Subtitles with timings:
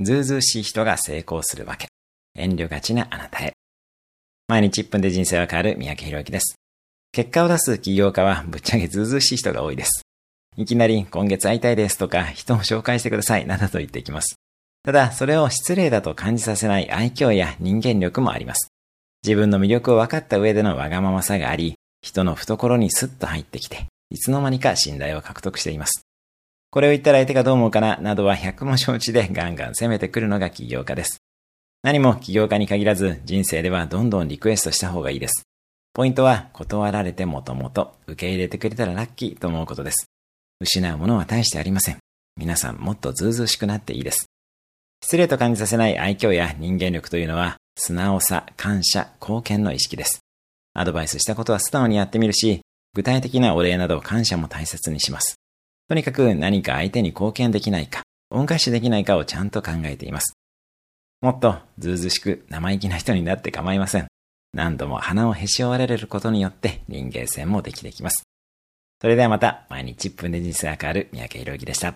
[0.00, 1.88] ずうずうしい人が成功するわけ。
[2.36, 3.52] 遠慮がちなあなたへ。
[4.46, 6.56] 毎日1分で人生は変わる三宅博之です。
[7.12, 10.02] 結果を出す起業家はぶっちゃけずうずうしい人が多いです。
[10.56, 14.36] いきなり今月会いたいですとか人を紹介してくださいなどと言っていきます。
[14.84, 18.70] ただ、それを失礼だと感じさせない愛嬌や人間力もあります。
[19.24, 26.07] 自分の魅力を分かった上でのわがままさがあり、人の懐にスッと入ってきて、いつの間にか信頼を獲得しています。
[26.70, 31.18] これを言ったら相手がどう思うかな、などは百も承知でガンガン攻めてくるのが起業家です。
[31.82, 35.44] 何も起業家に限らず、人生ではどんどんリクエストした方がいいです。
[35.94, 40.10] ポイントは、断られてもともと、受け入れてくれたらラッキーと思うことです。
[40.60, 41.98] 失うものは大してありません。
[42.36, 44.26] 皆さんもっとずうずうしくなっていいです。
[45.02, 50.20] 失礼と感じさせない愛嬌や人間力というのは、素直さ、感謝、貢献の意識です。
[50.74, 52.60] アドバイスしたことは素直にやってみるし、
[52.94, 55.36] 具体的なお礼など感謝も大切にします。
[55.88, 60.34] とにかく何か相手に貢献できないか、恩返しできないかをちゃんと考えています。
[61.22, 64.06] もっとずうずしく生意気な人になって構いません。
[64.52, 68.24] 何度も鼻をへし折られることによって人間性もできてきます。
[69.00, 71.94] それではまた、毎日1分で人生が変わる三宅宏之でした。